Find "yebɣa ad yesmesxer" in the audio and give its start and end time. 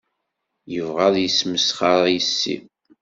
0.71-2.01